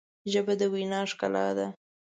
[0.31, 1.67] ژبه د وینا ښکلا ده